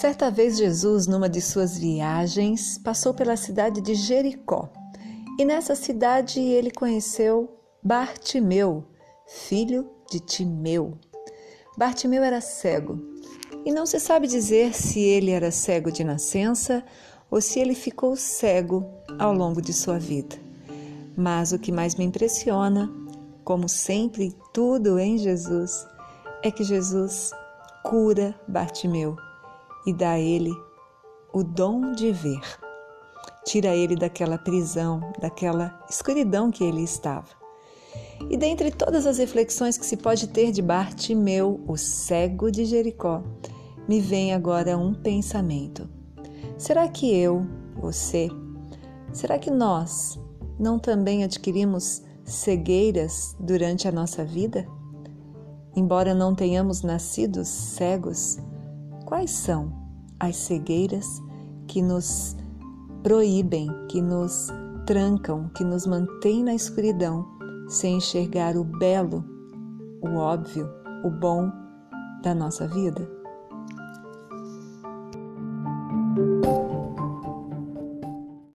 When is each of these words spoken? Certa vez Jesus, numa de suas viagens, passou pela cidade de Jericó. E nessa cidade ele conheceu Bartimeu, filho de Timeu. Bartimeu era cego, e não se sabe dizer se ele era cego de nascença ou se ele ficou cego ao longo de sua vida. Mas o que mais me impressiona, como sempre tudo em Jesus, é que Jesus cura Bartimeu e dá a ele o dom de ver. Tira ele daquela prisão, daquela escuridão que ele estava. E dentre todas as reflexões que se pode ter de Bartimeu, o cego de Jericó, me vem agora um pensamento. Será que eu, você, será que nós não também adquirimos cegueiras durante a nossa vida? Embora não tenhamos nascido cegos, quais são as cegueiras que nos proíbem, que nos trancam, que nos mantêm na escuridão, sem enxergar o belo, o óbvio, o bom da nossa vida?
Certa 0.00 0.30
vez 0.30 0.56
Jesus, 0.56 1.08
numa 1.08 1.28
de 1.28 1.40
suas 1.40 1.76
viagens, 1.76 2.78
passou 2.78 3.12
pela 3.12 3.36
cidade 3.36 3.80
de 3.80 3.96
Jericó. 3.96 4.70
E 5.36 5.44
nessa 5.44 5.74
cidade 5.74 6.38
ele 6.38 6.70
conheceu 6.70 7.58
Bartimeu, 7.82 8.84
filho 9.26 9.90
de 10.08 10.20
Timeu. 10.20 10.96
Bartimeu 11.76 12.22
era 12.22 12.40
cego, 12.40 13.02
e 13.64 13.72
não 13.72 13.84
se 13.86 13.98
sabe 13.98 14.28
dizer 14.28 14.72
se 14.72 15.00
ele 15.00 15.32
era 15.32 15.50
cego 15.50 15.90
de 15.90 16.04
nascença 16.04 16.84
ou 17.28 17.40
se 17.40 17.58
ele 17.58 17.74
ficou 17.74 18.14
cego 18.14 18.86
ao 19.18 19.32
longo 19.32 19.60
de 19.60 19.72
sua 19.72 19.98
vida. 19.98 20.36
Mas 21.16 21.50
o 21.50 21.58
que 21.58 21.72
mais 21.72 21.96
me 21.96 22.04
impressiona, 22.04 22.88
como 23.42 23.68
sempre 23.68 24.32
tudo 24.54 24.96
em 24.96 25.18
Jesus, 25.18 25.84
é 26.44 26.52
que 26.52 26.62
Jesus 26.62 27.32
cura 27.82 28.32
Bartimeu 28.46 29.16
e 29.88 29.92
dá 29.94 30.10
a 30.10 30.20
ele 30.20 30.52
o 31.32 31.42
dom 31.42 31.92
de 31.92 32.12
ver. 32.12 32.42
Tira 33.46 33.74
ele 33.74 33.96
daquela 33.96 34.36
prisão, 34.36 35.00
daquela 35.18 35.82
escuridão 35.88 36.50
que 36.50 36.62
ele 36.62 36.82
estava. 36.82 37.28
E 38.28 38.36
dentre 38.36 38.70
todas 38.70 39.06
as 39.06 39.16
reflexões 39.16 39.78
que 39.78 39.86
se 39.86 39.96
pode 39.96 40.28
ter 40.28 40.52
de 40.52 40.60
Bartimeu, 40.60 41.64
o 41.66 41.78
cego 41.78 42.50
de 42.50 42.66
Jericó, 42.66 43.22
me 43.88 43.98
vem 43.98 44.34
agora 44.34 44.76
um 44.76 44.92
pensamento. 44.92 45.88
Será 46.58 46.86
que 46.86 47.10
eu, 47.16 47.46
você, 47.80 48.28
será 49.10 49.38
que 49.38 49.50
nós 49.50 50.20
não 50.58 50.78
também 50.78 51.24
adquirimos 51.24 52.02
cegueiras 52.24 53.34
durante 53.40 53.88
a 53.88 53.92
nossa 53.92 54.22
vida? 54.22 54.68
Embora 55.74 56.12
não 56.12 56.34
tenhamos 56.34 56.82
nascido 56.82 57.42
cegos, 57.42 58.36
quais 59.08 59.30
são 59.30 59.72
as 60.20 60.36
cegueiras 60.36 61.06
que 61.66 61.80
nos 61.80 62.36
proíbem, 63.02 63.66
que 63.88 64.02
nos 64.02 64.48
trancam, 64.84 65.48
que 65.56 65.64
nos 65.64 65.86
mantêm 65.86 66.44
na 66.44 66.54
escuridão, 66.54 67.26
sem 67.68 67.96
enxergar 67.96 68.54
o 68.54 68.64
belo, 68.64 69.24
o 70.02 70.14
óbvio, 70.16 70.68
o 71.04 71.10
bom 71.10 71.50
da 72.22 72.34
nossa 72.34 72.68
vida? 72.68 73.17